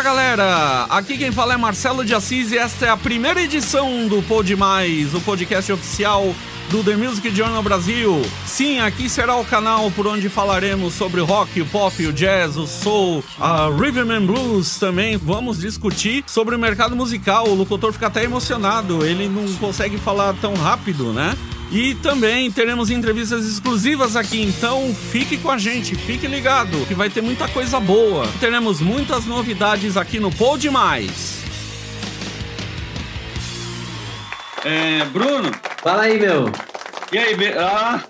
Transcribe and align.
Fala 0.00 0.14
galera, 0.14 0.86
aqui 0.88 1.18
quem 1.18 1.30
fala 1.30 1.52
é 1.52 1.56
Marcelo 1.58 2.06
de 2.06 2.14
Assis 2.14 2.52
e 2.52 2.56
esta 2.56 2.86
é 2.86 2.88
a 2.88 2.96
primeira 2.96 3.42
edição 3.42 4.08
do 4.08 4.22
Pod 4.22 4.56
Mais, 4.56 5.12
o 5.14 5.20
podcast 5.20 5.70
oficial 5.70 6.34
do 6.70 6.82
The 6.82 6.96
Music 6.96 7.28
Journal 7.36 7.62
Brasil. 7.62 8.22
Sim, 8.46 8.80
aqui 8.80 9.10
será 9.10 9.36
o 9.36 9.44
canal 9.44 9.90
por 9.90 10.06
onde 10.06 10.30
falaremos 10.30 10.94
sobre 10.94 11.20
o 11.20 11.26
rock, 11.26 11.60
o 11.60 11.66
pop, 11.66 12.06
o 12.06 12.14
jazz, 12.14 12.56
o 12.56 12.66
soul, 12.66 13.22
a 13.38 13.68
rhythm 13.68 14.10
and 14.10 14.24
blues 14.24 14.78
também. 14.78 15.18
Vamos 15.18 15.58
discutir 15.58 16.24
sobre 16.26 16.54
o 16.54 16.58
mercado 16.58 16.96
musical. 16.96 17.46
O 17.46 17.54
locutor 17.54 17.92
fica 17.92 18.06
até 18.06 18.24
emocionado, 18.24 19.04
ele 19.04 19.28
não 19.28 19.52
consegue 19.56 19.98
falar 19.98 20.34
tão 20.40 20.54
rápido, 20.54 21.12
né? 21.12 21.36
E 21.70 21.94
também 21.96 22.50
teremos 22.50 22.90
entrevistas 22.90 23.46
exclusivas 23.46 24.16
aqui, 24.16 24.42
então 24.42 24.92
fique 24.92 25.36
com 25.36 25.50
a 25.50 25.56
gente, 25.56 25.94
fique 25.94 26.26
ligado, 26.26 26.84
que 26.86 26.94
vai 26.94 27.08
ter 27.08 27.20
muita 27.20 27.46
coisa 27.46 27.78
boa. 27.78 28.26
Teremos 28.40 28.80
muitas 28.80 29.24
novidades 29.24 29.96
aqui 29.96 30.18
no 30.18 30.32
Pod 30.32 30.68
Mais. 30.68 31.44
É, 34.64 35.04
Bruno. 35.06 35.50
Fala 35.80 36.02
aí, 36.02 36.18
meu. 36.18 36.50
E 37.12 37.18
aí, 37.18 37.36
B? 37.36 37.54
Ah, 37.56 38.02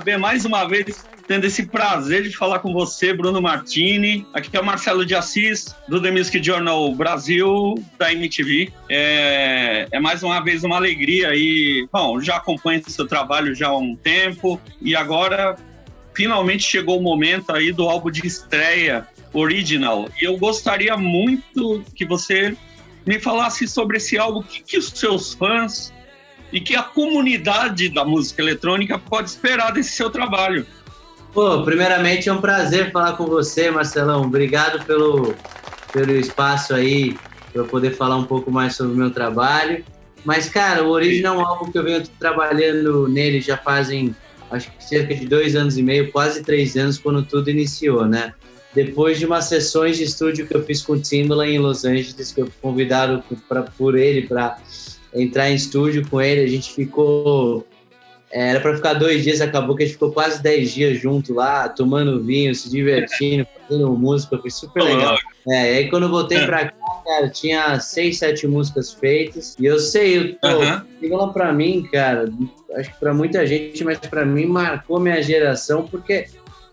B, 0.04 0.18
mais 0.18 0.44
uma 0.44 0.68
vez 0.68 1.04
tendo 1.26 1.44
esse 1.44 1.66
prazer 1.66 2.22
de 2.22 2.36
falar 2.36 2.60
com 2.60 2.72
você, 2.72 3.12
Bruno 3.12 3.42
Martini. 3.42 4.26
Aqui 4.32 4.56
é 4.56 4.60
o 4.60 4.64
Marcelo 4.64 5.04
de 5.04 5.14
Assis, 5.14 5.74
do 5.88 6.00
The 6.00 6.10
Music 6.10 6.42
Journal 6.42 6.94
Brasil, 6.94 7.74
da 7.98 8.12
MTV. 8.12 8.72
É, 8.88 9.88
é 9.90 10.00
mais 10.00 10.22
uma 10.22 10.40
vez 10.40 10.62
uma 10.62 10.76
alegria 10.76 11.34
e, 11.34 11.88
bom, 11.92 12.20
já 12.20 12.36
acompanho 12.36 12.82
seu 12.88 13.06
trabalho 13.06 13.54
já 13.54 13.68
há 13.68 13.76
um 13.76 13.96
tempo 13.96 14.60
e 14.80 14.94
agora 14.94 15.56
finalmente 16.14 16.62
chegou 16.62 16.98
o 16.98 17.02
momento 17.02 17.52
aí 17.52 17.72
do 17.72 17.88
álbum 17.88 18.10
de 18.10 18.26
estreia 18.26 19.06
original. 19.32 20.08
E 20.20 20.24
eu 20.24 20.36
gostaria 20.36 20.96
muito 20.96 21.84
que 21.94 22.06
você 22.06 22.56
me 23.04 23.18
falasse 23.18 23.66
sobre 23.66 23.98
esse 23.98 24.16
álbum, 24.16 24.40
o 24.40 24.42
que, 24.42 24.62
que 24.62 24.78
os 24.78 24.88
seus 24.90 25.34
fãs 25.34 25.92
e 26.52 26.60
que 26.60 26.76
a 26.76 26.82
comunidade 26.82 27.88
da 27.88 28.04
música 28.04 28.40
eletrônica 28.40 28.98
pode 28.98 29.30
esperar 29.30 29.72
desse 29.72 29.92
seu 29.92 30.08
trabalho. 30.10 30.66
Pô, 31.36 31.62
primeiramente 31.62 32.30
é 32.30 32.32
um 32.32 32.40
prazer 32.40 32.90
falar 32.90 33.12
com 33.12 33.26
você, 33.26 33.70
Marcelão. 33.70 34.22
Obrigado 34.22 34.82
pelo, 34.86 35.34
pelo 35.92 36.12
espaço 36.12 36.72
aí 36.72 37.14
para 37.52 37.60
eu 37.60 37.66
poder 37.66 37.90
falar 37.90 38.16
um 38.16 38.24
pouco 38.24 38.50
mais 38.50 38.74
sobre 38.74 38.94
o 38.94 38.96
meu 38.96 39.10
trabalho. 39.10 39.84
Mas, 40.24 40.48
cara, 40.48 40.82
o 40.82 40.88
Original 40.88 41.34
é 41.34 41.38
um 41.38 41.46
álbum 41.46 41.70
que 41.70 41.76
eu 41.76 41.84
venho 41.84 42.02
trabalhando 42.18 43.06
nele 43.06 43.42
já 43.42 43.58
fazem, 43.58 44.16
acho 44.50 44.72
que 44.72 44.82
cerca 44.82 45.14
de 45.14 45.26
dois 45.26 45.54
anos 45.54 45.76
e 45.76 45.82
meio, 45.82 46.10
quase 46.10 46.42
três 46.42 46.74
anos, 46.74 46.96
quando 46.96 47.22
tudo 47.22 47.50
iniciou, 47.50 48.06
né? 48.06 48.32
Depois 48.74 49.18
de 49.18 49.26
umas 49.26 49.44
sessões 49.44 49.98
de 49.98 50.04
estúdio 50.04 50.46
que 50.46 50.56
eu 50.56 50.64
fiz 50.64 50.80
com 50.80 50.94
o 50.94 50.98
Timbaland 50.98 51.52
em 51.52 51.58
Los 51.58 51.84
Angeles, 51.84 52.32
que 52.32 52.40
eu 52.40 52.46
fui 52.46 52.54
convidado 52.62 53.22
pra, 53.46 53.60
por 53.60 53.94
ele 53.94 54.26
para 54.26 54.56
entrar 55.12 55.50
em 55.50 55.54
estúdio 55.54 56.08
com 56.08 56.18
ele, 56.18 56.40
a 56.40 56.48
gente 56.48 56.72
ficou 56.72 57.66
era 58.30 58.60
para 58.60 58.74
ficar 58.74 58.94
dois 58.94 59.22
dias, 59.22 59.40
acabou 59.40 59.76
que 59.76 59.84
a 59.84 59.86
gente 59.86 59.94
ficou 59.94 60.12
quase 60.12 60.42
dez 60.42 60.72
dias 60.72 61.00
junto 61.00 61.32
lá, 61.32 61.68
tomando 61.68 62.22
vinho, 62.22 62.54
se 62.54 62.68
divertindo, 62.68 63.46
fazendo 63.68 63.90
música, 63.92 64.38
foi 64.38 64.50
super 64.50 64.82
legal. 64.82 65.16
É, 65.48 65.74
e 65.74 65.78
aí 65.78 65.90
quando 65.90 66.04
eu 66.04 66.08
voltei 66.08 66.38
é. 66.38 66.46
pra 66.46 66.66
cá, 66.66 67.02
cara, 67.04 67.28
tinha 67.28 67.78
seis, 67.78 68.18
sete 68.18 68.46
músicas 68.46 68.92
feitas, 68.92 69.56
e 69.58 69.66
eu 69.66 69.78
sei, 69.78 70.34
pô, 70.34 70.48
uhum. 70.48 71.16
lá 71.16 71.28
pra 71.32 71.52
mim, 71.52 71.88
cara, 71.92 72.28
acho 72.74 72.92
que 72.92 72.98
pra 72.98 73.14
muita 73.14 73.46
gente, 73.46 73.84
mas 73.84 73.98
pra 73.98 74.24
mim 74.24 74.46
marcou 74.46 74.98
minha 74.98 75.22
geração, 75.22 75.86
porque 75.86 76.26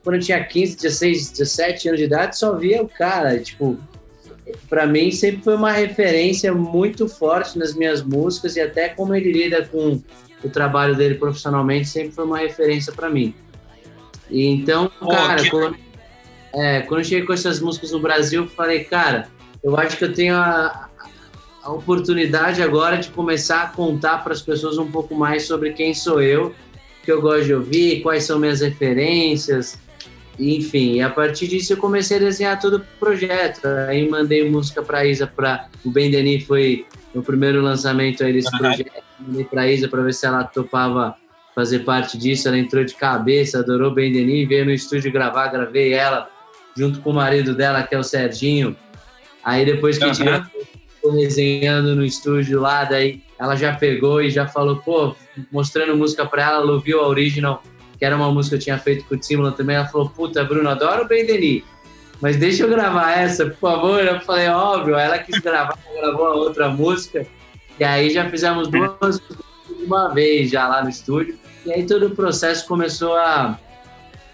quando 0.03 0.15
eu 0.15 0.21
tinha 0.21 0.43
15, 0.43 0.77
16, 0.77 1.31
17 1.31 1.87
anos 1.87 1.99
de 1.99 2.05
idade, 2.05 2.37
só 2.37 2.55
via 2.55 2.81
o 2.81 2.89
cara, 2.89 3.39
tipo, 3.39 3.77
para 4.69 4.85
mim 4.85 5.11
sempre 5.11 5.43
foi 5.43 5.55
uma 5.55 5.71
referência 5.71 6.53
muito 6.53 7.07
forte 7.07 7.57
nas 7.57 7.73
minhas 7.73 8.03
músicas 8.03 8.55
e 8.55 8.61
até 8.61 8.89
como 8.89 9.15
ele 9.15 9.31
lida 9.31 9.65
com 9.65 10.01
o 10.43 10.49
trabalho 10.49 10.95
dele 10.95 11.15
profissionalmente 11.15 11.87
sempre 11.87 12.11
foi 12.11 12.25
uma 12.25 12.37
referência 12.37 12.91
para 12.91 13.09
mim. 13.09 13.33
E 14.29 14.45
então, 14.45 14.91
cara, 15.09 15.41
que... 15.41 15.49
quando, 15.49 15.77
é, 16.53 16.81
quando 16.81 17.01
eu 17.01 17.03
cheguei 17.05 17.25
com 17.25 17.33
essas 17.33 17.59
músicas 17.59 17.91
no 17.91 17.99
Brasil, 17.99 18.43
eu 18.43 18.49
falei, 18.49 18.83
cara, 18.83 19.27
eu 19.63 19.77
acho 19.77 19.97
que 19.97 20.03
eu 20.05 20.13
tenho 20.13 20.35
a, 20.35 20.89
a 21.63 21.71
oportunidade 21.71 22.61
agora 22.61 22.97
de 22.97 23.09
começar 23.09 23.63
a 23.63 23.67
contar 23.67 24.23
para 24.23 24.33
as 24.33 24.41
pessoas 24.41 24.77
um 24.77 24.89
pouco 24.89 25.15
mais 25.15 25.45
sobre 25.45 25.73
quem 25.73 25.93
sou 25.93 26.21
eu, 26.21 26.53
que 27.03 27.11
eu 27.11 27.21
gosto 27.21 27.45
de 27.45 27.53
ouvir, 27.53 28.01
quais 28.01 28.23
são 28.23 28.39
minhas 28.39 28.61
referências, 28.61 29.77
enfim, 30.39 31.01
a 31.01 31.09
partir 31.09 31.47
disso 31.47 31.73
eu 31.73 31.77
comecei 31.77 32.17
a 32.17 32.19
desenhar 32.19 32.59
todo 32.59 32.77
o 32.77 32.79
projeto. 32.99 33.67
Aí 33.87 34.07
mandei 34.09 34.49
música 34.49 34.81
para 34.81 35.05
Isa, 35.05 35.27
para 35.27 35.67
o 35.85 35.91
Ben 35.91 36.09
Denis 36.09 36.43
foi 36.45 36.85
o 37.13 37.21
primeiro 37.21 37.61
lançamento 37.61 38.23
aí 38.23 38.33
desse 38.33 38.51
uhum. 38.53 38.59
projeto 38.59 39.02
mandei 39.27 39.45
para 39.45 39.67
Isa 39.67 39.87
para 39.87 40.01
ver 40.01 40.13
se 40.13 40.25
ela 40.25 40.43
topava 40.43 41.15
fazer 41.55 41.79
parte 41.79 42.17
disso. 42.17 42.47
Ela 42.47 42.57
entrou 42.57 42.83
de 42.83 42.93
cabeça, 42.95 43.59
adorou 43.59 43.91
bem 43.91 44.11
Denis, 44.11 44.47
veio 44.47 44.65
no 44.65 44.71
estúdio 44.71 45.11
gravar, 45.11 45.47
gravei 45.47 45.93
ela 45.93 46.29
junto 46.75 47.01
com 47.01 47.11
o 47.11 47.13
marido 47.13 47.55
dela, 47.55 47.83
que 47.83 47.95
é 47.95 47.99
o 47.99 48.03
Serginho. 48.03 48.75
Aí 49.43 49.65
depois 49.65 49.97
que 49.97 50.03
a 50.05 50.13
gente 50.13 50.27
uhum. 51.03 51.19
resenhando 51.19 51.95
no 51.95 52.03
estúdio 52.03 52.59
lá, 52.59 52.83
daí 52.83 53.21
ela 53.39 53.55
já 53.55 53.75
pegou 53.75 54.21
e 54.21 54.29
já 54.29 54.47
falou, 54.47 54.77
pô, 54.77 55.15
mostrando 55.51 55.95
música 55.97 56.25
para 56.25 56.43
ela, 56.43 56.61
ela 56.61 56.71
ouviu 56.71 57.01
a 57.01 57.07
Original, 57.07 57.61
que 57.99 58.05
era 58.05 58.15
uma 58.15 58.31
música 58.31 58.55
que 58.55 58.61
eu 58.61 58.63
tinha 58.63 58.77
feito 58.79 59.05
com 59.05 59.15
o 59.15 59.17
Timon 59.17 59.51
também. 59.51 59.75
Ela 59.75 59.87
falou, 59.87 60.09
puta, 60.09 60.43
Bruno, 60.43 60.69
adoro 60.69 61.03
o 61.03 61.07
Ben 61.07 61.25
Denis, 61.25 61.63
mas 62.21 62.37
deixa 62.37 62.63
eu 62.63 62.69
gravar 62.69 63.11
essa, 63.19 63.45
por 63.45 63.57
favor. 63.57 63.99
Eu 63.99 64.21
falei, 64.21 64.47
óbvio, 64.47 64.95
ela 64.95 65.19
quis 65.19 65.39
gravar, 65.39 65.77
gravou 65.93 66.25
a 66.25 66.35
outra 66.35 66.69
música. 66.69 67.27
E 67.79 67.83
aí 67.83 68.09
já 68.09 68.29
fizemos 68.29 68.67
duas 68.67 69.21
uma 69.85 70.09
vez 70.09 70.49
já 70.49 70.67
lá 70.67 70.83
no 70.83 70.89
estúdio. 70.89 71.37
E 71.65 71.71
aí 71.71 71.85
todo 71.85 72.07
o 72.07 72.15
processo 72.15 72.67
começou 72.67 73.15
a, 73.15 73.59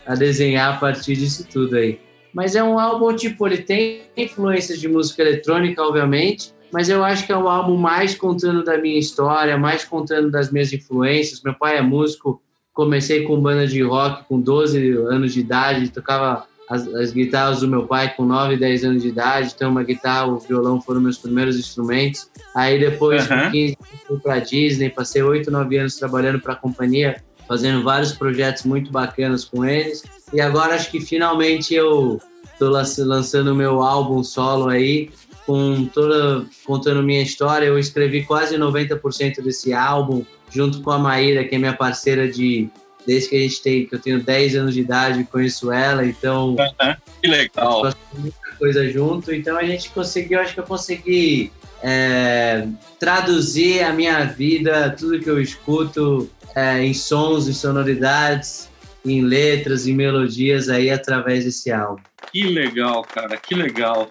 a 0.05 0.15
desenhar 0.15 0.75
a 0.75 0.77
partir 0.77 1.15
disso 1.15 1.47
tudo 1.49 1.75
aí. 1.75 1.99
Mas 2.33 2.55
é 2.55 2.63
um 2.63 2.77
álbum, 2.77 3.15
tipo, 3.15 3.47
ele 3.47 3.59
tem 3.59 4.03
influências 4.15 4.79
de 4.79 4.87
música 4.87 5.21
eletrônica, 5.21 5.81
obviamente, 5.81 6.53
mas 6.71 6.89
eu 6.89 7.03
acho 7.03 7.25
que 7.25 7.31
é 7.31 7.37
um 7.37 7.47
álbum 7.47 7.75
mais 7.75 8.13
contando 8.13 8.63
da 8.63 8.77
minha 8.77 8.99
história, 8.99 9.57
mais 9.57 9.83
contando 9.83 10.29
das 10.29 10.51
minhas 10.51 10.71
influências. 10.71 11.41
Meu 11.41 11.55
pai 11.55 11.77
é 11.77 11.81
músico, 11.81 12.41
comecei 12.71 13.23
com 13.23 13.41
banda 13.41 13.65
de 13.65 13.81
rock 13.81 14.27
com 14.27 14.39
12 14.39 14.91
anos 14.91 15.33
de 15.33 15.39
idade, 15.39 15.89
tocava 15.89 16.45
as, 16.69 16.87
as, 16.93 17.11
guitarras 17.11 17.61
do 17.61 17.67
meu 17.67 17.87
pai 17.87 18.13
com 18.15 18.23
9, 18.23 18.55
10 18.55 18.83
anos 18.83 19.01
de 19.01 19.09
idade, 19.09 19.53
então 19.55 19.71
uma 19.71 19.83
guitarra, 19.83 20.27
o 20.27 20.37
violão 20.37 20.79
foram 20.79 21.01
meus 21.01 21.17
primeiros 21.17 21.57
instrumentos. 21.57 22.29
Aí 22.55 22.79
depois, 22.79 23.29
uhum. 23.29 23.45
com 23.45 23.51
15, 23.51 23.77
fui 24.07 24.19
para 24.19 24.39
Disney, 24.39 24.89
passei 24.89 25.23
8, 25.23 25.49
9 25.49 25.77
anos 25.77 25.95
trabalhando 25.95 26.39
para 26.39 26.53
a 26.53 26.55
companhia, 26.55 27.23
fazendo 27.47 27.83
vários 27.83 28.13
projetos 28.13 28.63
muito 28.63 28.91
bacanas 28.91 29.43
com 29.43 29.65
eles. 29.65 30.03
E 30.31 30.39
agora 30.39 30.75
acho 30.75 30.91
que 30.91 31.01
finalmente 31.01 31.73
eu 31.73 32.21
estou 32.53 32.69
lançando 32.69 33.51
o 33.51 33.55
meu 33.55 33.81
álbum 33.81 34.23
solo 34.23 34.69
aí, 34.69 35.09
com 35.47 35.85
toda 35.85 36.45
contando 36.63 37.01
minha 37.01 37.23
história. 37.23 37.65
Eu 37.65 37.79
escrevi 37.79 38.23
quase 38.23 38.55
90% 38.55 39.41
desse 39.41 39.73
álbum 39.73 40.23
junto 40.51 40.81
com 40.81 40.91
a 40.91 40.99
Maíra, 40.99 41.43
que 41.43 41.55
é 41.55 41.57
minha 41.57 41.75
parceira 41.75 42.27
de 42.27 42.69
desde 43.05 43.29
que 43.29 43.35
a 43.35 43.39
gente 43.39 43.61
tem, 43.61 43.85
que 43.85 43.95
eu 43.95 43.99
tenho 43.99 44.21
10 44.21 44.55
anos 44.55 44.73
de 44.73 44.81
idade, 44.81 45.23
conheço 45.23 45.71
ela, 45.71 46.05
então. 46.05 46.49
Uhum, 46.49 46.95
que 47.21 47.27
legal. 47.27 47.93
muita 48.17 48.37
coisa 48.57 48.89
junto, 48.89 49.33
então 49.33 49.57
a 49.57 49.63
gente 49.63 49.89
conseguiu, 49.89 50.39
acho 50.39 50.53
que 50.53 50.59
eu 50.59 50.65
consegui 50.65 51.51
é, 51.81 52.67
traduzir 52.99 53.83
a 53.83 53.93
minha 53.93 54.23
vida, 54.25 54.93
tudo 54.97 55.19
que 55.19 55.29
eu 55.29 55.41
escuto 55.41 56.29
é, 56.55 56.83
em 56.83 56.93
sons, 56.93 57.47
em 57.47 57.53
sonoridades, 57.53 58.69
em 59.05 59.21
letras, 59.21 59.87
em 59.87 59.93
melodias 59.93 60.69
aí 60.69 60.89
através 60.89 61.45
desse 61.45 61.71
álbum. 61.71 62.01
Que 62.31 62.43
legal, 62.43 63.01
cara, 63.03 63.37
que 63.37 63.55
legal. 63.55 64.09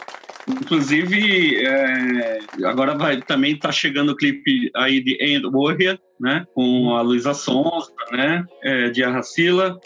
Inclusive, 0.49 1.57
é, 1.65 2.39
agora 2.65 2.97
vai 2.97 3.21
também 3.21 3.59
tá 3.59 3.71
chegando 3.71 4.13
o 4.13 4.17
clipe 4.17 4.71
aí 4.75 5.01
de 5.01 5.17
End 5.21 5.47
Warrior, 5.47 5.99
né? 6.21 6.47
Com 6.55 6.97
a 6.97 7.03
Luísa 7.03 7.35
Sonza, 7.35 7.93
né? 8.13 8.45
É, 8.63 8.91
de 8.91 9.05
Arracila. 9.05 9.79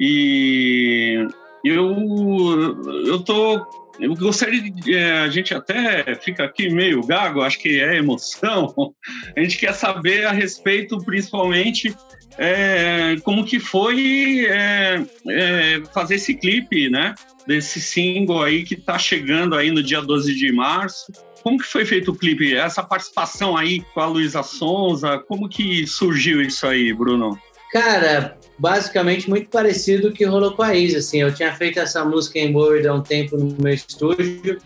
E 0.00 1.26
eu, 1.64 1.94
eu 3.06 3.20
tô 3.20 3.66
eu 4.00 4.14
gostaria 4.14 4.60
de. 4.62 4.94
É, 4.94 5.20
a 5.20 5.28
gente 5.28 5.52
até 5.52 6.14
fica 6.16 6.44
aqui 6.44 6.70
meio 6.70 7.04
gago, 7.04 7.42
acho 7.42 7.58
que 7.58 7.80
é 7.80 7.96
emoção. 7.96 8.72
A 9.36 9.40
gente 9.40 9.58
quer 9.58 9.74
saber 9.74 10.24
a 10.24 10.32
respeito, 10.32 10.98
principalmente, 10.98 11.94
é, 12.38 13.16
como 13.22 13.44
que 13.44 13.58
foi 13.58 14.46
é, 14.46 15.04
é 15.28 15.82
fazer 15.92 16.14
esse 16.14 16.34
clipe, 16.34 16.88
né? 16.88 17.14
desse 17.48 17.80
single 17.80 18.42
aí 18.42 18.62
que 18.62 18.76
tá 18.76 18.98
chegando 18.98 19.56
aí 19.56 19.70
no 19.70 19.82
dia 19.82 20.02
12 20.02 20.34
de 20.34 20.52
março. 20.52 21.10
Como 21.42 21.58
que 21.58 21.64
foi 21.64 21.86
feito 21.86 22.10
o 22.10 22.14
clipe? 22.14 22.54
Essa 22.54 22.82
participação 22.82 23.56
aí 23.56 23.80
com 23.94 24.00
a 24.00 24.06
Luísa 24.06 24.42
Sonza, 24.42 25.18
como 25.26 25.48
que 25.48 25.86
surgiu 25.86 26.42
isso 26.42 26.66
aí, 26.66 26.92
Bruno? 26.92 27.38
Cara, 27.72 28.36
basicamente 28.58 29.30
muito 29.30 29.48
parecido 29.48 30.08
o 30.08 30.12
que 30.12 30.26
rolou 30.26 30.52
com 30.52 30.62
a 30.62 30.74
Isa, 30.74 30.98
assim, 30.98 31.22
eu 31.22 31.34
tinha 31.34 31.54
feito 31.54 31.80
essa 31.80 32.04
música 32.04 32.38
em 32.38 32.54
Word 32.54 32.86
há 32.86 32.92
um 32.92 33.02
tempo 33.02 33.36
no 33.38 33.56
meu 33.62 33.72
estúdio, 33.72 34.58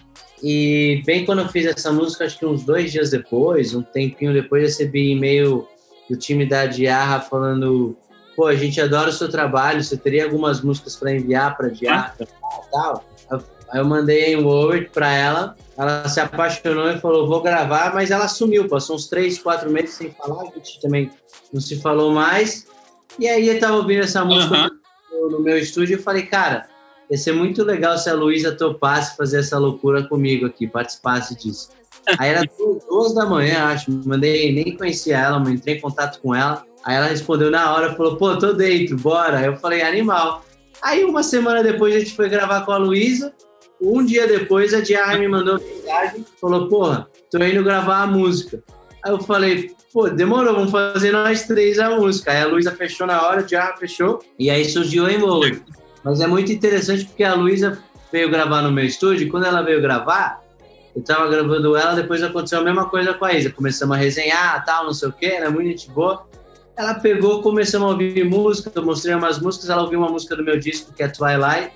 E 0.43 1.03
bem 1.07 1.25
quando 1.25 1.43
eu 1.43 1.49
fiz 1.49 1.67
essa 1.67 1.93
música, 1.93 2.25
acho 2.25 2.37
que 2.37 2.47
uns 2.47 2.65
dois 2.65 2.91
dias 2.91 3.11
depois, 3.11 3.75
um 3.75 3.83
tempinho 3.83 4.33
depois, 4.33 4.63
recebi 4.63 5.13
e-mail 5.13 5.69
do 6.09 6.17
time 6.17 6.47
da 6.47 6.67
Diarra 6.67 7.21
falando: 7.21 7.97
pô, 8.37 8.47
a 8.47 8.55
gente 8.55 8.81
adora 8.81 9.11
o 9.11 9.13
seu 9.13 9.29
trabalho, 9.29 9.83
você 9.83 9.97
teria 9.97 10.25
algumas 10.25 10.61
músicas 10.61 10.97
para 10.97 11.15
enviar 11.15 11.57
para 11.57 11.67
a 11.67 11.71
Diarra 11.71 12.15
e 12.21 12.27
tal? 12.71 13.05
Aí 13.73 13.81
eu 13.81 13.87
mandei 13.87 14.37
um 14.37 14.47
Word 14.47 14.91
para 14.93 15.11
ela, 15.11 15.57
ela 15.79 16.07
se 16.07 16.21
apaixonou 16.21 16.91
e 16.91 17.01
falou: 17.01 17.27
vou 17.27 17.43
gravar, 17.43 17.95
mas 17.95 18.11
ela 18.11 18.29
sumiu, 18.29 18.69
passou 18.69 18.97
uns 18.97 19.09
três, 19.09 19.39
quatro 19.39 19.71
meses 19.71 19.95
sem 19.95 20.11
falar, 20.11 20.43
a 20.43 20.55
gente 20.55 20.79
também 20.81 21.11
não 21.51 21.61
se 21.61 21.81
falou 21.81 22.13
mais. 22.13 22.67
E 23.19 23.27
aí 23.27 23.49
eu 23.49 23.59
tava 23.59 23.77
ouvindo 23.77 24.03
essa 24.03 24.25
música 24.25 24.71
uhum. 25.11 25.31
no 25.31 25.41
meu 25.41 25.59
estúdio 25.59 25.99
e 25.99 26.03
falei, 26.03 26.27
cara, 26.27 26.67
ia 27.11 27.17
ser 27.17 27.33
muito 27.33 27.65
legal 27.65 27.97
se 27.97 28.11
a 28.11 28.15
Luísa 28.15 28.53
topasse 28.53 29.17
fazer 29.17 29.41
essa 29.41 29.59
loucura 29.59 30.07
comigo 30.07 30.45
aqui, 30.45 30.67
participasse 30.67 31.35
disso. 31.35 31.71
Aí 32.19 32.31
era 32.31 32.43
duas 32.89 33.15
da 33.15 33.27
manhã, 33.27 33.67
acho, 33.67 33.91
mandei, 34.07 34.53
nem 34.53 34.77
conhecia 34.77 35.19
ela, 35.19 35.39
mas 35.39 35.51
entrei 35.51 35.77
em 35.77 35.81
contato 35.81 36.21
com 36.21 36.35
ela. 36.35 36.65
Aí 36.85 36.97
ela 36.97 37.07
respondeu 37.07 37.51
na 37.51 37.73
hora, 37.73 37.95
falou, 37.95 38.17
pô, 38.17 38.37
tô 38.37 38.53
dentro, 38.53 38.97
bora. 38.97 39.39
Aí 39.39 39.47
eu 39.47 39.57
falei, 39.57 39.83
animal. 39.83 40.45
Aí 40.83 41.05
uma 41.05 41.23
semana 41.23 41.63
depois 41.63 41.95
a 41.95 42.01
gente 42.01 42.15
foi 42.15 42.29
gravar 42.29 42.63
com 42.63 42.73
a 42.73 42.77
Luísa. 42.77 43.33
Um 43.81 44.05
dia 44.05 44.27
depois 44.27 44.75
a 44.75 44.81
Diarra 44.81 45.19
me 45.19 45.29
mandou 45.29 45.61
mensagem, 45.61 46.25
falou, 46.41 46.69
porra, 46.69 47.09
tô 47.31 47.39
indo 47.39 47.65
gravar 47.65 48.03
a 48.03 48.07
música. 48.07 48.63
Aí 49.05 49.13
eu 49.13 49.21
falei, 49.21 49.73
pô, 49.93 50.09
demorou, 50.09 50.55
vamos 50.55 50.71
fazer 50.71 51.13
nós 51.13 51.47
três 51.47 51.79
a 51.79 51.91
música. 51.91 52.33
Aí 52.33 52.43
a 52.43 52.47
Luísa 52.47 52.73
fechou 52.73 53.07
na 53.07 53.27
hora, 53.27 53.43
o 53.43 53.45
Diarra 53.45 53.77
fechou, 53.77 54.21
e 54.39 54.51
aí 54.51 54.65
surgiu 54.65 55.05
o 55.05 55.11
Envolve. 55.11 55.63
Mas 56.05 56.21
é 56.21 56.27
muito 56.27 56.53
interessante 56.53 57.05
porque 57.05 57.25
a 57.25 57.35
Luísa 57.35 57.79
veio 58.13 58.31
gravar 58.31 58.63
no 58.63 58.71
meu 58.71 58.85
estúdio, 58.85 59.27
e 59.27 59.31
quando 59.31 59.47
ela 59.47 59.63
veio 59.63 59.81
gravar, 59.81 60.42
eu 60.95 61.03
tava 61.03 61.29
gravando 61.29 61.75
ela, 61.77 61.95
depois 61.95 62.23
aconteceu 62.23 62.61
a 62.61 62.63
mesma 62.63 62.89
coisa 62.89 63.15
com 63.15 63.25
a 63.25 63.33
Isa. 63.33 63.51
Começamos 63.51 63.97
a 63.97 63.99
resenhar, 63.99 64.65
tal, 64.65 64.85
não 64.85 64.93
sei 64.93 65.09
o 65.09 65.13
quê, 65.13 65.27
era 65.27 65.51
muito 65.51 65.69
gente 65.69 65.91
boa. 65.91 66.27
Ela 66.77 66.95
pegou, 66.95 67.43
começamos 67.43 67.89
a 67.89 67.93
ouvir 67.93 68.25
música, 68.25 68.71
eu 68.75 68.85
mostrei 68.85 69.15
umas 69.15 69.39
músicas, 69.39 69.71
ela 69.71 69.83
ouviu 69.83 69.99
uma 69.99 70.09
música 70.09 70.37
do 70.37 70.45
meu 70.45 70.59
disco, 70.59 70.93
que 70.93 71.03
é 71.03 71.09
Twilight. 71.09 71.73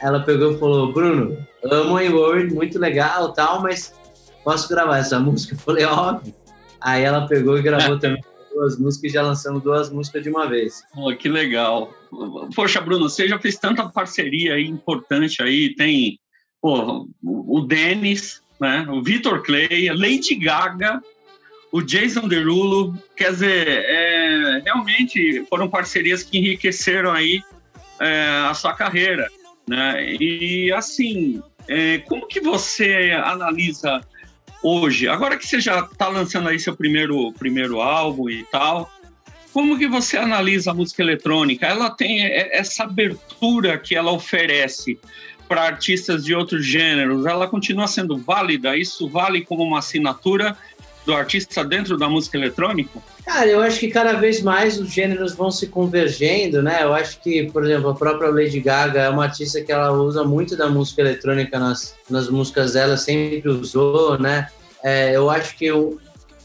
Ela 0.00 0.20
pegou 0.20 0.52
e 0.52 0.58
falou, 0.58 0.92
Bruno, 0.92 1.36
amo 1.64 1.98
a 1.98 2.02
Word, 2.02 2.54
muito 2.54 2.78
legal, 2.78 3.32
tal, 3.32 3.60
mas 3.60 3.92
posso 4.44 4.68
gravar 4.68 4.98
essa 4.98 5.18
música? 5.18 5.54
Eu 5.54 5.58
falei, 5.58 5.84
óbvio. 5.84 6.34
Aí 6.80 7.02
ela 7.02 7.26
pegou 7.26 7.58
e 7.58 7.62
gravou 7.62 7.98
também 8.00 8.22
duas 8.54 8.78
músicas 8.78 9.10
e 9.10 9.14
já 9.14 9.22
lançamos 9.22 9.62
duas 9.62 9.90
músicas 9.90 10.22
de 10.22 10.30
uma 10.30 10.48
vez. 10.48 10.82
Oh, 10.96 11.14
que 11.14 11.28
legal. 11.28 11.92
Poxa, 12.54 12.80
Bruno, 12.80 13.08
você 13.08 13.28
já 13.28 13.38
fez 13.38 13.56
tanta 13.58 13.88
parceria 13.88 14.54
aí 14.54 14.66
importante 14.66 15.42
aí, 15.42 15.74
tem 15.74 16.18
pô, 16.60 17.08
o 17.22 17.60
Denis, 17.60 18.42
né, 18.60 18.86
o 18.88 19.02
Vitor 19.02 19.42
Clay, 19.42 19.88
a 19.88 19.94
Lady 19.94 20.34
Gaga, 20.34 21.02
o 21.72 21.80
Jason 21.80 22.28
Derulo, 22.28 22.96
quer 23.16 23.30
dizer, 23.30 23.66
é, 23.68 24.62
realmente 24.64 25.44
foram 25.48 25.68
parcerias 25.68 26.22
que 26.22 26.38
enriqueceram 26.38 27.12
aí 27.12 27.42
é, 28.00 28.46
a 28.48 28.54
sua 28.54 28.74
carreira, 28.74 29.28
né? 29.68 30.14
E 30.20 30.72
assim, 30.72 31.40
é, 31.68 31.98
como 31.98 32.26
que 32.26 32.40
você 32.40 33.12
analisa 33.12 34.00
hoje? 34.62 35.06
Agora 35.06 35.36
que 35.36 35.46
você 35.46 35.60
já 35.60 35.80
está 35.80 36.08
lançando 36.08 36.48
aí 36.48 36.58
seu 36.58 36.74
primeiro, 36.74 37.32
primeiro 37.34 37.80
álbum 37.80 38.28
e 38.28 38.42
tal, 38.44 38.90
como 39.52 39.78
que 39.78 39.86
você 39.86 40.16
analisa 40.16 40.70
a 40.70 40.74
música 40.74 41.02
eletrônica? 41.02 41.66
Ela 41.66 41.90
tem 41.90 42.22
essa 42.22 42.84
abertura 42.84 43.78
que 43.78 43.94
ela 43.94 44.12
oferece 44.12 44.98
para 45.50 45.62
artistas 45.62 46.24
de 46.24 46.32
outros 46.32 46.64
gêneros, 46.64 47.26
ela 47.26 47.48
continua 47.48 47.88
sendo 47.88 48.16
válida? 48.16 48.76
Isso 48.76 49.08
vale 49.08 49.44
como 49.44 49.64
uma 49.64 49.80
assinatura 49.80 50.56
do 51.04 51.12
artista 51.12 51.64
dentro 51.64 51.98
da 51.98 52.08
música 52.08 52.38
eletrônica? 52.38 53.00
Cara, 53.24 53.48
eu 53.48 53.60
acho 53.60 53.80
que 53.80 53.88
cada 53.88 54.12
vez 54.12 54.40
mais 54.42 54.78
os 54.78 54.92
gêneros 54.92 55.34
vão 55.34 55.50
se 55.50 55.66
convergendo, 55.66 56.62
né? 56.62 56.84
Eu 56.84 56.94
acho 56.94 57.20
que, 57.20 57.50
por 57.50 57.64
exemplo, 57.64 57.90
a 57.90 57.94
própria 57.96 58.30
Lady 58.30 58.60
Gaga 58.60 59.00
é 59.00 59.08
uma 59.08 59.24
artista 59.24 59.60
que 59.60 59.72
ela 59.72 59.90
usa 59.90 60.22
muito 60.22 60.56
da 60.56 60.68
música 60.68 61.00
eletrônica 61.00 61.58
nas, 61.58 61.96
nas 62.08 62.28
músicas 62.28 62.74
dela, 62.74 62.96
sempre 62.96 63.48
usou, 63.48 64.16
né? 64.20 64.48
É, 64.84 65.16
eu 65.16 65.28
acho 65.28 65.56
que 65.56 65.66
eu, 65.66 65.98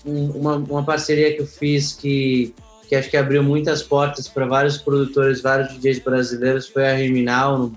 um, 0.03 0.31
uma, 0.31 0.55
uma 0.55 0.83
parceria 0.83 1.31
que 1.35 1.43
eu 1.43 1.47
fiz 1.47 1.93
que, 1.93 2.55
que 2.89 2.95
acho 2.95 3.11
que 3.11 3.17
abriu 3.17 3.43
muitas 3.43 3.83
portas 3.83 4.27
para 4.27 4.47
vários 4.47 4.77
produtores, 4.77 5.43
vários 5.43 5.77
DJs 5.77 5.99
brasileiros 5.99 6.67
foi 6.67 6.89
a 6.89 6.95
Riminal. 6.95 7.71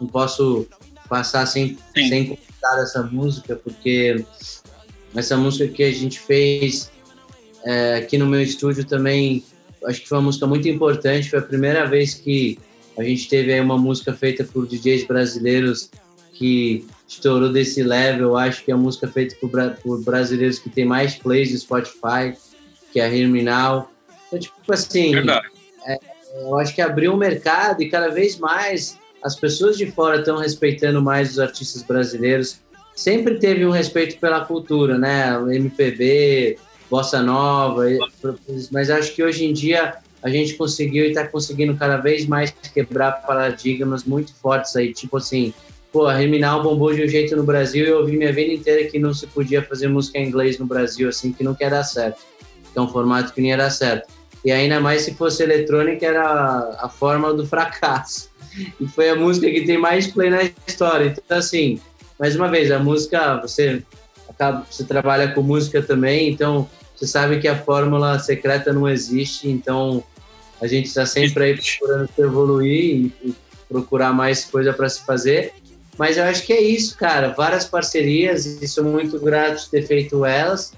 Não 0.00 0.08
posso 0.08 0.66
passar 1.08 1.46
sem, 1.46 1.76
sem 1.94 2.24
comentar 2.24 2.78
essa 2.82 3.02
música, 3.02 3.56
porque 3.56 4.24
essa 5.14 5.36
música 5.36 5.66
que 5.68 5.82
a 5.82 5.92
gente 5.92 6.20
fez 6.20 6.90
é, 7.64 7.96
aqui 7.96 8.16
no 8.16 8.26
meu 8.26 8.40
estúdio 8.40 8.84
também, 8.84 9.44
acho 9.84 10.00
que 10.00 10.08
foi 10.08 10.18
uma 10.18 10.24
música 10.24 10.46
muito 10.46 10.68
importante. 10.68 11.30
Foi 11.30 11.38
a 11.38 11.42
primeira 11.42 11.86
vez 11.86 12.14
que 12.14 12.58
a 12.96 13.02
gente 13.02 13.28
teve 13.28 13.52
aí 13.52 13.60
uma 13.60 13.78
música 13.78 14.12
feita 14.12 14.44
por 14.44 14.66
DJs 14.66 15.06
brasileiros 15.06 15.90
que 16.32 16.86
estourou 17.08 17.52
desse 17.52 17.82
level. 17.82 18.36
Acho 18.36 18.64
que 18.64 18.70
é 18.70 18.74
a 18.74 18.78
música 18.78 19.08
feita 19.08 19.34
por, 19.40 19.50
por 19.82 20.02
brasileiros 20.02 20.58
que 20.58 20.70
tem 20.70 20.84
mais 20.84 21.16
plays 21.16 21.50
do 21.50 21.58
Spotify, 21.58 22.34
que 22.92 23.00
é 23.00 23.04
a 23.04 23.14
Herminal. 23.14 23.90
Então, 24.26 24.38
tipo 24.38 24.72
assim, 24.72 25.12
é, 25.86 25.98
eu 26.42 26.56
acho 26.56 26.74
que 26.74 26.80
abriu 26.80 27.12
o 27.12 27.14
um 27.14 27.18
mercado 27.18 27.82
e 27.82 27.88
cada 27.88 28.08
vez 28.08 28.38
mais 28.38 28.98
as 29.22 29.36
pessoas 29.36 29.76
de 29.76 29.90
fora 29.90 30.18
estão 30.18 30.36
respeitando 30.36 31.02
mais 31.02 31.32
os 31.32 31.38
artistas 31.38 31.82
brasileiros 31.82 32.60
sempre 32.94 33.38
teve 33.38 33.64
um 33.64 33.70
respeito 33.70 34.18
pela 34.18 34.44
cultura, 34.44 34.98
né? 34.98 35.32
MPB, 35.54 36.58
bossa 36.90 37.22
nova, 37.22 37.84
mas 38.70 38.90
acho 38.90 39.14
que 39.14 39.22
hoje 39.22 39.44
em 39.44 39.52
dia 39.52 39.94
a 40.22 40.28
gente 40.28 40.54
conseguiu 40.54 41.04
e 41.04 41.08
está 41.08 41.26
conseguindo 41.26 41.74
cada 41.76 41.96
vez 41.96 42.26
mais 42.26 42.50
quebrar 42.74 43.12
paradigmas 43.26 44.04
muito 44.04 44.34
fortes 44.34 44.76
aí, 44.76 44.92
tipo 44.92 45.16
assim, 45.16 45.54
pô, 45.90 46.06
a 46.06 46.14
Riminal 46.14 46.62
bombou 46.62 46.92
de 46.92 47.02
um 47.02 47.08
jeito 47.08 47.34
no 47.34 47.42
Brasil 47.42 47.86
e 47.86 47.88
eu 47.88 48.00
ouvi 48.00 48.16
minha 48.16 48.32
vida 48.32 48.52
inteira 48.52 48.90
que 48.90 48.98
não 48.98 49.14
se 49.14 49.26
podia 49.26 49.62
fazer 49.62 49.88
música 49.88 50.18
em 50.18 50.28
inglês 50.28 50.58
no 50.58 50.66
Brasil, 50.66 51.08
assim, 51.08 51.32
que 51.32 51.42
não 51.42 51.54
quer 51.54 51.70
dar 51.70 51.84
certo, 51.84 52.20
um 52.76 52.88
formato 52.88 53.32
que 53.32 53.40
nem 53.40 53.50
ia 53.50 53.56
dar 53.56 53.70
certo. 53.70 54.12
E 54.44 54.50
ainda 54.50 54.80
mais 54.80 55.02
se 55.02 55.14
fosse 55.14 55.42
eletrônica, 55.42 56.04
era 56.04 56.76
a 56.80 56.88
forma 56.88 57.32
do 57.32 57.46
fracasso. 57.46 58.29
E 58.80 58.86
foi 58.88 59.10
a 59.10 59.16
música 59.16 59.50
que 59.50 59.62
tem 59.62 59.78
mais 59.78 60.06
play 60.06 60.30
na 60.30 60.42
história. 60.66 61.14
Então, 61.16 61.38
assim, 61.38 61.80
mais 62.18 62.36
uma 62.36 62.48
vez, 62.48 62.70
a 62.70 62.78
música, 62.78 63.40
você 63.40 63.82
acaba, 64.28 64.66
você 64.70 64.84
trabalha 64.84 65.32
com 65.32 65.42
música 65.42 65.82
também, 65.82 66.30
então 66.30 66.68
você 66.94 67.06
sabe 67.06 67.40
que 67.40 67.48
a 67.48 67.56
fórmula 67.56 68.18
secreta 68.18 68.72
não 68.72 68.88
existe, 68.88 69.48
então 69.48 70.02
a 70.60 70.66
gente 70.66 70.86
está 70.86 71.06
sempre 71.06 71.44
aí 71.44 71.56
procurando 71.56 72.08
evoluir 72.18 73.12
e, 73.22 73.28
e 73.28 73.34
procurar 73.68 74.12
mais 74.12 74.44
coisa 74.44 74.72
para 74.72 74.88
se 74.88 75.04
fazer. 75.06 75.54
Mas 75.96 76.16
eu 76.16 76.24
acho 76.24 76.44
que 76.44 76.52
é 76.52 76.60
isso, 76.60 76.96
cara. 76.96 77.28
Várias 77.28 77.66
parcerias 77.66 78.44
e 78.46 78.66
sou 78.68 78.84
muito 78.84 79.18
grato 79.18 79.64
de 79.64 79.70
ter 79.70 79.86
feito 79.86 80.24
elas. 80.24 80.72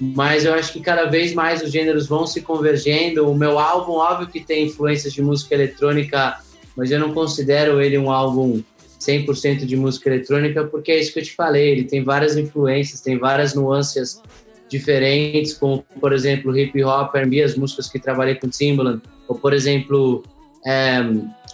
Mas 0.00 0.44
eu 0.44 0.54
acho 0.54 0.72
que 0.72 0.80
cada 0.80 1.04
vez 1.04 1.34
mais 1.34 1.62
os 1.62 1.70
gêneros 1.70 2.06
vão 2.08 2.26
se 2.26 2.40
convergendo. 2.40 3.28
O 3.30 3.36
meu 3.36 3.58
álbum, 3.58 3.92
óbvio 3.92 4.28
que 4.28 4.40
tem 4.40 4.66
influências 4.66 5.12
de 5.12 5.20
música 5.20 5.54
eletrônica, 5.54 6.38
mas 6.76 6.90
eu 6.90 6.98
não 6.98 7.12
considero 7.12 7.80
ele 7.80 7.98
um 7.98 8.10
álbum 8.10 8.62
100% 9.00 9.64
de 9.64 9.76
música 9.76 10.10
eletrônica, 10.10 10.64
porque 10.64 10.92
é 10.92 11.00
isso 11.00 11.12
que 11.12 11.20
eu 11.20 11.24
te 11.24 11.34
falei, 11.34 11.70
ele 11.70 11.84
tem 11.84 12.04
várias 12.04 12.36
influências, 12.36 13.00
tem 13.00 13.18
várias 13.18 13.54
nuances 13.54 14.20
diferentes, 14.68 15.54
como, 15.54 15.84
por 16.00 16.12
exemplo, 16.12 16.56
hip 16.56 16.84
hop, 16.84 17.14
R&B, 17.14 17.42
as 17.42 17.56
músicas 17.56 17.88
que 17.88 17.98
trabalhei 17.98 18.36
com 18.36 18.48
Timbaland, 18.48 19.02
ou, 19.26 19.36
por 19.36 19.52
exemplo, 19.52 20.22
é, 20.64 21.00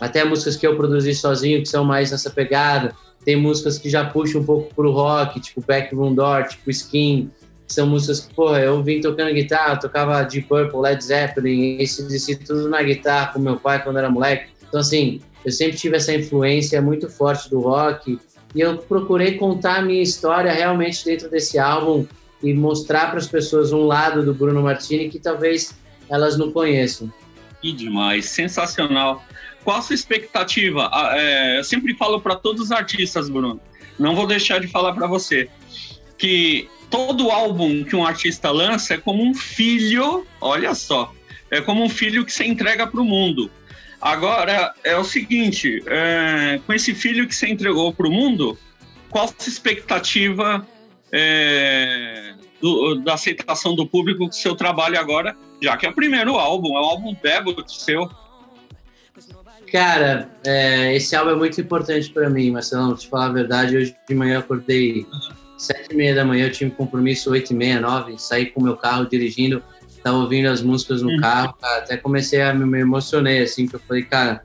até 0.01 0.25
músicas 0.25 0.57
que 0.57 0.67
eu 0.67 0.77
produzi 0.77 1.15
sozinho, 1.15 1.63
que 1.63 1.69
são 1.69 1.85
mais 1.85 2.11
nessa 2.11 2.31
pegada, 2.31 2.95
tem 3.25 3.37
músicas 3.37 3.79
que 3.79 3.89
já 3.89 4.05
puxam 4.05 4.41
um 4.41 4.45
pouco 4.45 4.75
pro 4.75 4.93
rock, 4.93 5.41
tipo 5.41 5.61
Backroom 5.61 6.15
Door, 6.15 6.49
tipo 6.49 6.71
Skin, 6.71 7.31
que 7.67 7.75
são 7.75 7.87
músicas 7.87 8.21
que, 8.21 8.35
porra, 8.35 8.61
eu 8.61 8.83
vim 8.83 9.01
tocando 9.01 9.33
guitarra, 9.33 9.77
tocava 9.77 10.23
Deep 10.23 10.47
Purple, 10.47 10.81
Led 10.81 11.03
Zeppelin, 11.03 11.79
esse, 11.81 12.37
tudo 12.37 12.69
na 12.69 12.83
guitarra 12.83 13.33
com 13.33 13.41
meu 13.41 13.57
pai 13.57 13.83
quando 13.83 13.99
era 13.99 14.09
moleque, 14.09 14.51
então 14.69 14.81
assim, 14.81 15.21
eu 15.45 15.53
sempre 15.53 15.77
tive 15.77 15.97
essa 15.97 16.15
influência 16.15 16.81
muito 16.83 17.09
forte 17.09 17.49
do 17.49 17.61
rock 17.61 18.19
e 18.55 18.61
eu 18.61 18.79
procurei 18.79 19.37
contar 19.37 19.77
a 19.77 19.83
minha 19.83 20.03
história 20.03 20.53
realmente 20.53 21.05
dentro 21.05 21.31
desse 21.31 21.59
álbum 21.59 22.07
e 22.43 22.53
mostrar 22.53 23.11
para 23.11 23.19
as 23.19 23.27
pessoas 23.27 23.73
um 23.73 23.85
lado 23.85 24.25
do 24.25 24.35
Bruno 24.35 24.63
Martini 24.63 25.09
que 25.09 25.19
talvez 25.19 25.75
elas 26.09 26.37
não 26.37 26.53
conheçam. 26.53 27.13
Que 27.61 27.73
demais, 27.73 28.27
sensacional. 28.27 29.25
Qual 29.65 29.79
a 29.79 29.83
sua 29.83 29.95
expectativa? 29.95 30.89
Ah, 30.93 31.13
é, 31.17 31.59
eu 31.59 31.65
sempre 31.65 31.95
falo 31.95 32.21
para 32.21 32.37
todos 32.37 32.63
os 32.63 32.73
artistas, 32.73 33.29
Bruno, 33.29 33.61
não 33.99 34.15
vou 34.15 34.27
deixar 34.27 34.61
de 34.61 34.69
falar 34.69 34.93
para 34.93 35.07
você, 35.07 35.49
que 36.17 36.69
todo 36.91 37.31
álbum 37.31 37.83
que 37.83 37.97
um 37.97 38.07
artista 38.07 38.51
lança 38.51 38.95
é 38.95 38.99
como 38.99 39.25
um 39.25 39.35
filho, 39.35 40.27
olha 40.41 40.75
só, 40.75 41.13
é 41.51 41.61
como 41.61 41.83
um 41.83 41.89
filho 41.89 42.25
que 42.25 42.33
você 42.33 42.45
entrega 42.45 42.87
para 42.87 43.01
o 43.01 43.05
mundo. 43.05 43.51
Agora, 44.07 44.73
é 44.85 44.97
o 44.97 45.03
seguinte: 45.03 45.83
é, 45.89 46.61
com 46.65 46.73
esse 46.73 46.95
filho 46.95 47.27
que 47.27 47.35
você 47.35 47.49
entregou 47.49 47.93
para 47.93 48.07
o 48.07 48.11
mundo, 48.11 48.57
qual 49.11 49.27
a 49.27 49.49
expectativa 49.49 50.65
é, 51.11 52.35
do, 52.63 53.01
da 53.03 53.15
aceitação 53.15 53.75
do 53.75 53.85
público 53.85 54.21
com 54.21 54.31
o 54.31 54.33
seu 54.33 54.55
trabalho 54.55 54.97
agora, 54.97 55.37
já 55.61 55.77
que 55.77 55.87
é 55.87 55.89
o 55.89 55.93
primeiro 55.93 56.37
álbum, 56.37 56.77
é 56.77 56.81
um 56.81 56.85
álbum 56.85 57.17
debut 57.21 57.69
seu. 57.69 58.09
Cara, 59.73 60.31
é, 60.47 60.95
esse 60.95 61.17
álbum 61.17 61.33
é 61.33 61.35
muito 61.35 61.61
importante 61.61 62.09
para 62.11 62.31
mim, 62.31 62.53
Marcelão. 62.53 62.95
Te 62.95 63.09
falar 63.09 63.27
a 63.27 63.33
verdade, 63.33 63.77
hoje 63.77 63.97
de 64.09 64.15
manhã 64.15 64.35
eu 64.35 64.41
acordei 64.41 65.05
sete 65.59 65.93
e 65.93 65.97
meia 65.97 66.15
da 66.15 66.25
manhã, 66.25 66.47
eu 66.47 66.53
tinha 66.53 66.69
um 66.69 66.73
compromisso 66.73 67.33
oito 67.33 67.53
e 67.53 67.57
meia, 67.57 67.81
nove, 67.81 68.17
saí 68.19 68.47
com 68.47 68.61
o 68.61 68.63
meu 68.63 68.77
carro 68.77 69.09
dirigindo, 69.09 69.61
tava 70.07 70.19
ouvindo 70.19 70.47
as 70.47 70.63
músicas 70.63 71.03
no 71.03 71.11
uhum. 71.11 71.21
carro, 71.21 71.55
cara, 71.61 71.79
até 71.79 71.97
comecei 71.97 72.41
a 72.41 72.55
me, 72.55 72.65
me 72.65 72.79
emocionei, 72.79 73.43
assim, 73.43 73.67
que 73.67 73.75
eu 73.75 73.81
falei, 73.81 74.05
cara, 74.05 74.41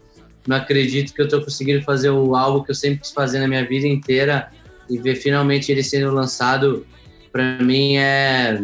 não 0.48 0.58
acredito 0.58 1.14
que 1.14 1.22
eu 1.22 1.28
tô 1.28 1.40
conseguindo 1.40 1.84
fazer 1.84 2.10
o 2.10 2.36
álbum 2.36 2.64
que 2.64 2.72
eu 2.72 2.76
sempre 2.76 3.02
quis 3.02 3.12
fazer 3.12 3.38
na 3.38 3.48
minha 3.48 3.64
vida 3.64 3.86
inteira 3.86 4.52
e 4.90 4.98
ver 4.98 5.14
finalmente 5.18 5.72
ele 5.72 5.84
sendo 5.84 6.12
lançado, 6.12 6.84
para 7.32 7.60
mim 7.60 7.96
é 7.98 8.60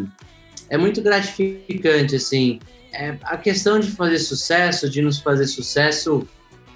é 0.71 0.77
muito 0.77 0.99
gratificante, 0.99 2.15
assim. 2.15 2.59
É, 2.91 3.15
a 3.21 3.37
questão 3.37 3.79
de 3.79 3.91
fazer 3.91 4.17
sucesso, 4.17 4.89
de 4.89 4.99
nos 4.99 5.19
fazer 5.19 5.45
sucesso, 5.45 6.27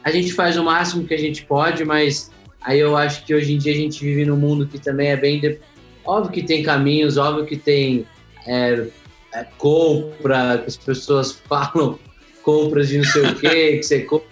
a 0.04 0.12
gente 0.12 0.34
faz 0.34 0.56
o 0.56 0.63
máximo 0.63 1.04
que 1.04 1.16
a 1.16 1.20
gente 1.20 1.44
pode, 1.48 1.84
mas 1.84 2.30
aí 2.62 2.80
eu 2.80 2.96
acho 2.96 3.25
que 3.25 3.34
hoje 3.34 3.54
em 3.54 3.58
dia 3.58 3.74
a 3.74 3.75
gente 3.75 4.06
vive 4.06 4.24
num 4.24 4.38
mundo 4.38 4.68
que 4.68 4.78
também 4.78 5.08
é 5.08 5.18
bem. 5.18 5.42
De... 5.42 5.58
Óbvio 6.06 6.32
que 6.32 6.44
tem 6.44 6.62
caminhos, 6.62 7.18
óbvio 7.18 7.44
que 7.48 7.58
tem 7.58 8.06
é, 8.46 8.86
é, 9.34 9.46
compra, 9.58 10.60
que 10.60 10.68
as 10.68 10.78
pessoas 10.78 11.32
falam 11.48 11.98
compras 12.44 12.90
de 12.90 12.98
não 12.98 13.06
sei 13.06 13.22
o 13.24 13.36
quê, 13.36 13.78
que 13.78 13.84
você 13.84 14.02
compra 14.02 14.28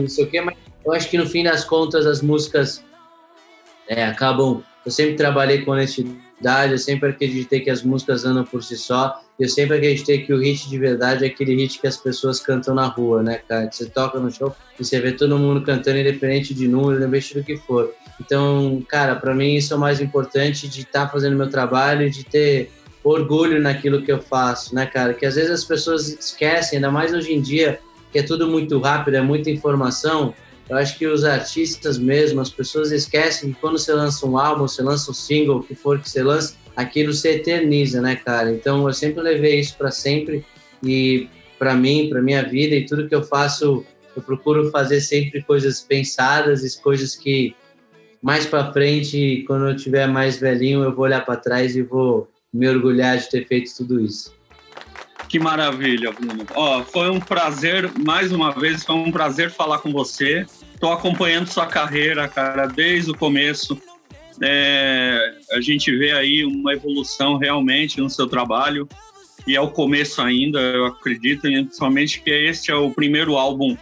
não 0.00 0.08
sei 0.08 0.24
o 0.24 0.30
quê, 0.30 0.40
mas 0.40 0.56
eu 0.84 0.92
acho 0.92 1.08
que 1.08 1.18
no 1.18 1.26
fim 1.26 1.44
das 1.44 1.64
contas 1.64 2.06
as 2.06 2.22
músicas 2.22 2.84
é, 3.88 4.04
acabam. 4.04 4.62
Eu 4.84 4.90
sempre 4.90 5.14
trabalhei 5.14 5.64
com 5.64 5.70
honestidade, 5.70 6.72
eu 6.72 6.78
sempre 6.78 7.10
acreditei 7.10 7.60
que 7.60 7.70
as 7.70 7.82
músicas 7.82 8.24
andam 8.24 8.44
por 8.44 8.62
si 8.62 8.76
só, 8.76 9.20
eu 9.38 9.48
sempre 9.48 9.76
acreditei 9.76 10.24
que 10.24 10.32
o 10.32 10.40
hit 10.40 10.68
de 10.68 10.78
verdade 10.78 11.24
é 11.24 11.28
aquele 11.28 11.54
hit 11.54 11.80
que 11.80 11.86
as 11.86 11.96
pessoas 11.96 12.40
cantam 12.40 12.74
na 12.74 12.86
rua, 12.86 13.22
né, 13.22 13.40
cara? 13.48 13.68
Que 13.68 13.76
você 13.76 13.86
toca 13.86 14.18
no 14.18 14.30
show 14.30 14.54
e 14.78 14.84
você 14.84 15.00
vê 15.00 15.12
todo 15.12 15.38
mundo 15.38 15.62
cantando, 15.62 15.98
independente 15.98 16.52
de 16.52 16.66
número, 16.66 16.96
independente 16.96 17.34
do 17.34 17.44
que 17.44 17.56
for. 17.56 17.94
Então, 18.20 18.84
cara, 18.88 19.14
para 19.16 19.34
mim 19.34 19.54
isso 19.54 19.72
é 19.72 19.76
o 19.76 19.80
mais 19.80 20.00
importante 20.00 20.68
de 20.68 20.80
estar 20.80 21.06
tá 21.06 21.12
fazendo 21.12 21.36
meu 21.36 21.48
trabalho, 21.48 22.10
de 22.10 22.24
ter 22.24 22.70
orgulho 23.04 23.60
naquilo 23.60 24.02
que 24.02 24.12
eu 24.12 24.20
faço, 24.20 24.74
né, 24.74 24.86
cara? 24.86 25.14
Que 25.14 25.26
às 25.26 25.34
vezes 25.34 25.50
as 25.50 25.64
pessoas 25.64 26.08
esquecem, 26.08 26.76
ainda 26.76 26.90
mais 26.90 27.12
hoje 27.12 27.32
em 27.32 27.40
dia, 27.40 27.80
que 28.12 28.18
é 28.18 28.22
tudo 28.22 28.48
muito 28.48 28.78
rápido, 28.78 29.16
é 29.16 29.20
muita 29.20 29.50
informação. 29.50 30.34
Eu 30.68 30.76
acho 30.76 30.96
que 30.96 31.06
os 31.06 31.24
artistas 31.24 31.98
mesmo, 31.98 32.40
as 32.40 32.50
pessoas 32.50 32.92
esquecem 32.92 33.52
que 33.52 33.60
quando 33.60 33.78
você 33.78 33.92
lança 33.92 34.26
um 34.26 34.38
álbum, 34.38 34.68
você 34.68 34.82
lança 34.82 35.10
um 35.10 35.14
single, 35.14 35.58
o 35.58 35.62
que 35.62 35.74
for 35.74 35.98
que 35.98 36.08
você 36.08 36.22
lança, 36.22 36.54
aquilo 36.76 37.12
se 37.12 37.28
eterniza, 37.28 38.00
né, 38.00 38.16
cara? 38.16 38.50
Então 38.52 38.86
eu 38.86 38.92
sempre 38.92 39.22
levei 39.22 39.58
isso 39.58 39.76
para 39.76 39.90
sempre 39.90 40.44
e 40.82 41.28
para 41.58 41.74
mim, 41.74 42.08
para 42.08 42.22
minha 42.22 42.42
vida 42.42 42.74
e 42.74 42.86
tudo 42.86 43.08
que 43.08 43.14
eu 43.14 43.22
faço, 43.22 43.84
eu 44.16 44.22
procuro 44.22 44.70
fazer 44.70 45.00
sempre 45.00 45.42
coisas 45.42 45.80
pensadas 45.80 46.76
coisas 46.76 47.14
que 47.14 47.54
mais 48.22 48.46
para 48.46 48.72
frente, 48.72 49.44
quando 49.48 49.68
eu 49.68 49.76
tiver 49.76 50.06
mais 50.06 50.38
velhinho, 50.38 50.84
eu 50.84 50.94
vou 50.94 51.04
olhar 51.04 51.24
para 51.24 51.36
trás 51.36 51.74
e 51.74 51.82
vou 51.82 52.28
me 52.52 52.68
orgulhar 52.68 53.16
de 53.18 53.30
ter 53.30 53.46
feito 53.46 53.74
tudo 53.76 54.00
isso. 54.00 54.34
Que 55.28 55.38
maravilha, 55.38 56.12
Bruno. 56.12 56.44
Ó, 56.54 56.82
foi 56.82 57.08
um 57.08 57.18
prazer, 57.18 57.90
mais 57.98 58.32
uma 58.32 58.52
vez, 58.52 58.84
foi 58.84 58.96
um 58.96 59.10
prazer 59.10 59.50
falar 59.50 59.78
com 59.78 59.90
você. 59.90 60.46
Estou 60.74 60.92
acompanhando 60.92 61.46
sua 61.46 61.66
carreira, 61.66 62.28
cara, 62.28 62.66
desde 62.66 63.10
o 63.10 63.16
começo. 63.16 63.80
É, 64.42 65.40
a 65.52 65.60
gente 65.60 65.96
vê 65.96 66.12
aí 66.12 66.44
uma 66.44 66.74
evolução 66.74 67.38
realmente 67.38 68.00
no 68.00 68.10
seu 68.10 68.26
trabalho 68.26 68.88
e 69.46 69.56
é 69.56 69.60
o 69.60 69.70
começo 69.70 70.20
ainda, 70.20 70.60
eu 70.60 70.86
acredito, 70.86 71.42
principalmente 71.42 72.20
que 72.20 72.30
este 72.30 72.70
é 72.70 72.74
o 72.74 72.90
primeiro 72.90 73.36
álbum 73.36 73.76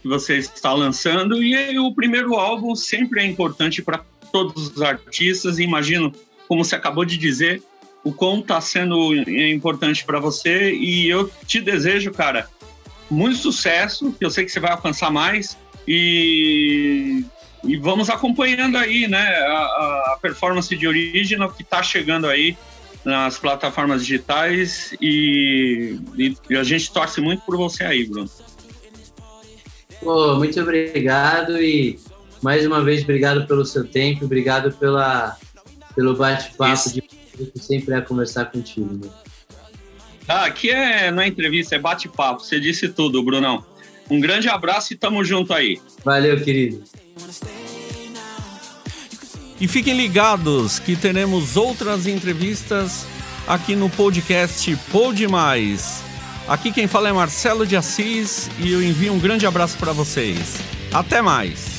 que 0.00 0.08
você 0.08 0.38
está 0.38 0.72
lançando 0.72 1.42
e 1.42 1.78
o 1.78 1.94
primeiro 1.94 2.34
álbum 2.34 2.74
sempre 2.74 3.20
é 3.20 3.26
importante 3.26 3.82
para 3.82 4.04
todos 4.32 4.68
os 4.68 4.82
artistas. 4.82 5.58
Imagino, 5.58 6.12
como 6.48 6.64
você 6.64 6.74
acabou 6.74 7.04
de 7.04 7.16
dizer, 7.16 7.62
o 8.04 8.12
quão 8.12 8.40
está 8.40 8.60
sendo 8.60 9.14
importante 9.14 10.04
para 10.04 10.20
você. 10.20 10.72
E 10.74 11.08
eu 11.08 11.28
te 11.46 11.60
desejo, 11.60 12.12
cara, 12.12 12.48
muito 13.10 13.38
sucesso, 13.38 14.12
que 14.12 14.24
eu 14.24 14.30
sei 14.30 14.44
que 14.44 14.52
você 14.52 14.60
vai 14.60 14.72
alcançar 14.72 15.10
mais. 15.10 15.56
E, 15.88 17.24
e 17.64 17.76
vamos 17.78 18.10
acompanhando 18.10 18.76
aí, 18.76 19.08
né, 19.08 19.26
a, 19.26 20.12
a 20.12 20.18
performance 20.20 20.74
de 20.76 20.86
Original 20.86 21.50
que 21.50 21.62
está 21.62 21.82
chegando 21.82 22.26
aí 22.26 22.56
nas 23.04 23.38
plataformas 23.38 24.04
digitais. 24.04 24.94
E, 25.00 25.98
e, 26.16 26.56
a 26.56 26.62
gente 26.62 26.92
torce 26.92 27.20
muito 27.20 27.42
por 27.44 27.56
você 27.56 27.84
aí, 27.84 28.06
Bruno. 28.06 28.30
Muito 30.36 30.60
obrigado 30.60 31.58
e 31.62 31.98
mais 32.42 32.66
uma 32.66 32.84
vez 32.84 33.02
obrigado 33.02 33.46
pelo 33.46 33.64
seu 33.64 33.86
tempo, 33.86 34.26
obrigado 34.26 34.70
pela, 34.72 35.34
pelo 35.94 36.14
bate-papo 36.14 36.92
de 36.92 37.02
sempre 37.56 37.94
é 37.94 38.00
conversar 38.00 38.46
contigo. 38.46 38.94
Né? 38.94 39.10
Ah, 40.26 40.46
aqui 40.46 40.70
é, 40.70 41.10
não 41.10 41.22
é 41.22 41.28
entrevista, 41.28 41.74
é 41.74 41.78
bate-papo. 41.78 42.42
Você 42.42 42.58
disse 42.58 42.88
tudo, 42.88 43.22
Brunão. 43.22 43.64
Um 44.10 44.20
grande 44.20 44.48
abraço 44.48 44.92
e 44.92 44.96
tamo 44.96 45.24
junto 45.24 45.52
aí. 45.52 45.80
Valeu, 46.04 46.40
querido. 46.42 46.82
E 49.60 49.68
fiquem 49.68 49.96
ligados 49.96 50.78
que 50.78 50.96
teremos 50.96 51.56
outras 51.56 52.06
entrevistas 52.06 53.06
aqui 53.46 53.76
no 53.76 53.88
podcast 53.88 54.76
Pod 54.90 55.26
Mais. 55.28 56.02
Aqui 56.48 56.72
quem 56.72 56.86
fala 56.86 57.08
é 57.08 57.12
Marcelo 57.12 57.66
de 57.66 57.76
Assis 57.76 58.50
e 58.58 58.72
eu 58.72 58.82
envio 58.82 59.12
um 59.12 59.18
grande 59.18 59.46
abraço 59.46 59.78
para 59.78 59.92
vocês. 59.92 60.58
Até 60.92 61.22
mais. 61.22 61.73